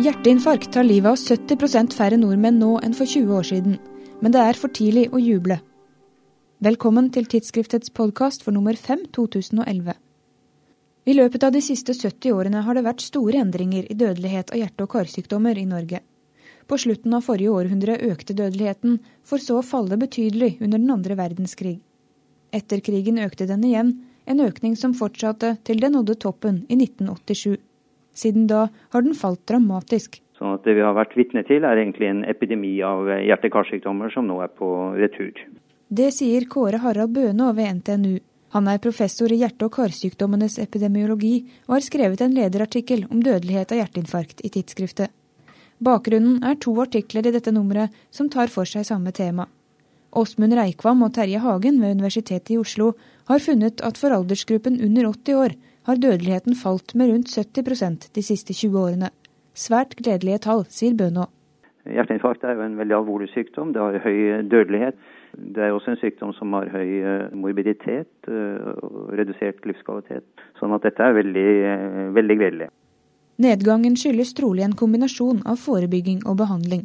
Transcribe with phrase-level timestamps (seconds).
[0.00, 3.74] Hjerteinfarkt tar livet av 70% færre nordmenn nå enn for 20 år siden.
[4.24, 5.58] Men det er for tidlig å juble.
[6.64, 9.92] Velkommen til tidsskriftets podkast for nummer 5 2011.
[11.04, 14.62] I løpet av de siste 70 årene har det vært store endringer i dødelighet av
[14.62, 16.00] hjerte- og karsykdommer i Norge.
[16.64, 21.20] På slutten av forrige århundre økte dødeligheten, for så å falle betydelig under den andre
[21.20, 21.76] verdenskrig.
[22.56, 27.60] Etter krigen økte den igjen, en økning som fortsatte til den nådde toppen i 1987.
[28.20, 30.20] Siden da har den falt dramatisk.
[30.36, 34.40] Så det vi har vært vitne til, er egentlig en epidemi av hjerte-karsykdommer som nå
[34.44, 35.36] er på retur.
[35.88, 38.18] Det sier Kåre Harald Bøhne ved NTNU.
[38.54, 43.72] Han er professor i hjerte- og karsykdommenes epidemiologi, og har skrevet en lederartikkel om dødelighet
[43.72, 45.12] av hjerteinfarkt i tidsskriftet.
[45.80, 49.46] Bakgrunnen er to artikler i dette nummeret som tar for seg samme tema.
[50.10, 52.92] Åsmund Reikvam og Terje Hagen ved Universitetet i Oslo
[53.30, 55.54] har funnet at for aldersgruppen under 80 år
[55.88, 59.10] har dødeligheten falt med rundt 70% de siste 20 årene.
[59.54, 61.26] Svært gledelige tall, sier Bønå.
[61.88, 63.72] Hjerteinfarkt er jo en veldig alvorlig sykdom.
[63.72, 64.98] Det har høy dødelighet.
[65.32, 70.26] Det er også en sykdom som har høy eh, morbiditet eh, og redusert livskvalitet.
[70.60, 72.70] Sånn at dette er veldig, eh, veldig gledelig.
[73.40, 76.84] Nedgangen skyldes trolig en kombinasjon av forebygging og behandling.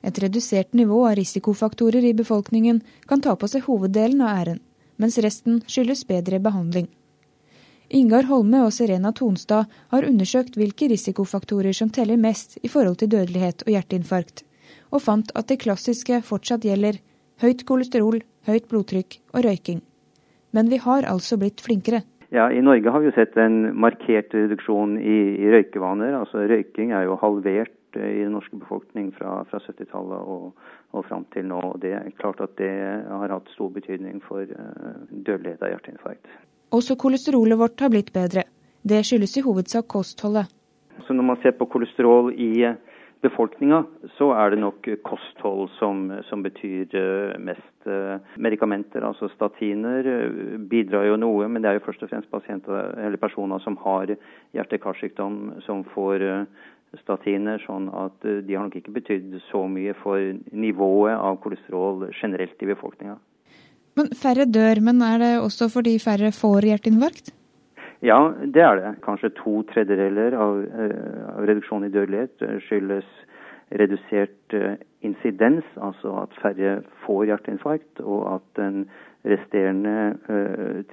[0.00, 4.62] Et redusert nivå av risikofaktorer i befolkningen kan ta på seg hoveddelen av æren,
[4.96, 6.88] mens resten skyldes bedre behandling.
[7.90, 13.10] Ingar Holme og Serena Tonstad har undersøkt hvilke risikofaktorer som teller mest i forhold til
[13.10, 14.44] dødelighet og hjerteinfarkt,
[14.94, 17.00] og fant at det klassiske fortsatt gjelder
[17.42, 19.80] høyt kolesterol, høyt blodtrykk og røyking.
[20.54, 22.04] Men vi har altså blitt flinkere.
[22.30, 26.14] Ja, I Norge har vi jo sett en markert reduksjon i, i røykevaner.
[26.20, 30.52] Altså Røyking er jo halvert eh, i den norske befolkning fra, fra 70-tallet og,
[30.94, 31.58] og fram til nå.
[31.82, 32.70] Det er klart at det
[33.10, 36.30] har hatt stor betydning for uh, dødelighet av hjerteinfarkt.
[36.70, 38.44] Også kolesterolet vårt har blitt bedre.
[38.86, 40.46] Det skyldes i hovedsak kostholdet.
[41.06, 42.76] Så når man ser på kolesterol i eh,
[43.24, 43.80] befolkninga,
[44.14, 47.66] så er det nok kosthold som, som betyr eh, mest.
[47.90, 50.06] Eh, medikamenter, altså statiner,
[50.70, 54.12] bidrar jo noe, men det er jo først og fremst eller personer som har
[54.54, 56.22] hjerte-karsykdom som får
[57.00, 60.22] statiner, sånn at de har nok ikke betydd så mye for
[60.52, 63.16] nivået av kolesterol generelt i befolkninga.
[63.98, 67.32] Men Færre dør, men er det også fordi færre får hjerteinfarkt?
[68.02, 68.92] Ja, det er det.
[69.04, 73.08] Kanskje to tredjedeler av, uh, av reduksjonen i dødelighet eh, skyldes
[73.76, 78.86] redusert uh, insidens, altså at færre får hjerteinfarkt, og at den
[79.28, 80.14] resterende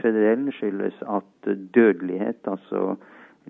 [0.00, 2.96] tredjedelen skyldes at dødelighet, altså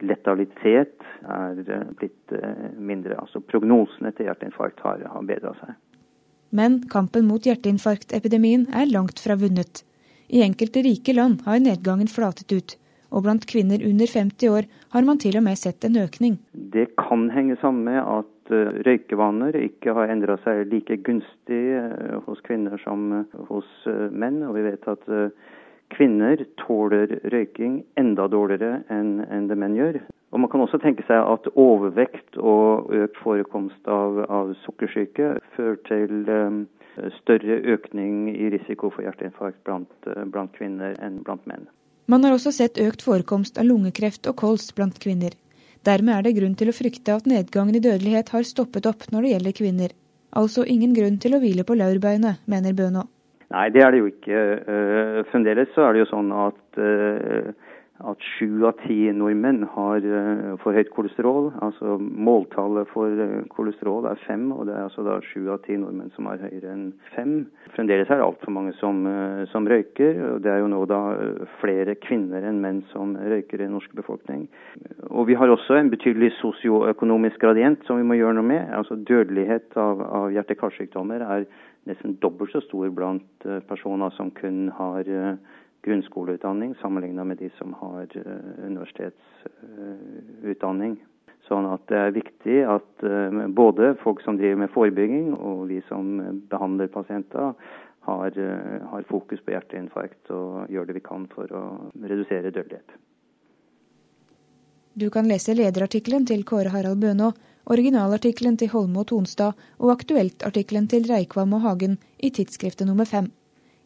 [0.05, 1.63] letalitet, er
[1.97, 2.35] blitt
[2.77, 3.17] mindre.
[3.23, 5.73] Altså prognosene til hjerteinfarkt har, har bedra seg.
[6.57, 9.83] Men kampen mot hjerteinfarktepidemien er langt fra vunnet.
[10.33, 12.77] I enkelte rike land har nedgangen flatet ut,
[13.13, 16.39] og blant kvinner under 50 år har man til og med sett en økning.
[16.75, 22.17] Det kan henge sammen med at eh, røykevaner ikke har endra seg like gunstig eh,
[22.27, 23.69] hos kvinner som eh, hos
[24.11, 24.41] menn.
[24.49, 25.07] Og vi vet at
[25.95, 30.01] kvinner tåler røyking enda dårligere enn det menn gjør.
[30.35, 35.79] Og Man kan også tenke seg at overvekt og økt forekomst av, av sukkersyke fører
[35.89, 36.59] til um,
[37.21, 41.65] større økning i risiko for hjerteinfarkt blant, uh, blant, kvinner enn blant menn.
[42.07, 45.33] Man har også sett økt forekomst av lungekreft og kols blant kvinner.
[45.87, 49.23] Dermed er det grunn til å frykte at nedgangen i dødelighet har stoppet opp når
[49.23, 49.97] det gjelder kvinner.
[50.37, 53.07] Altså ingen grunn til å hvile på laurbeinet, mener Bønå.
[53.55, 54.41] Nei, det er det jo ikke.
[54.67, 57.53] Uh, fremdeles så er det jo sånn at uh,
[58.05, 61.49] at sju av ti nordmenn har uh, for høyt kolesterol.
[61.65, 65.79] Altså Måltallet for uh, kolesterol er fem, og det er altså da sju av ti
[65.81, 67.35] nordmenn som har høyere enn fem.
[67.73, 71.01] Fremdeles er det altfor mange som, uh, som, røyker, og det er jo nå da
[71.63, 74.45] flere kvinner enn menn som røyker i den norske befolkning.
[75.09, 78.69] Og vi har også en betydelig sosioøkonomisk gradient som vi må gjøre noe med.
[78.77, 81.49] Altså Dødelighet av, av hjerte-karsykdommer er
[81.89, 85.07] nesten dobbelt så stor blant personer som kun har
[85.87, 90.93] grunnskoleutdanning sammenligna med de som har eh, universitetsutdanning.
[91.47, 95.79] Sånn at det er viktig at eh, både folk som driver med forebygging og vi
[95.89, 96.05] som
[96.51, 97.55] behandler pasienter,
[98.07, 101.63] har, eh, har fokus på hjerteinfarkt og gjør det vi kan for å
[102.03, 102.95] redusere dødelighet.
[104.97, 107.33] Du kan lese lederartikkelen til Kåre Harald Bønå,
[107.67, 113.29] originalartikkelen til Holme og Tonstad og aktueltartikkelen til Reikvam og Hagen i tidsskriftet nummer fem.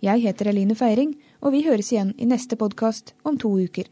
[0.05, 3.89] Jeg heter Eline Feiring, og vi høres igjen i neste podkast om to uker.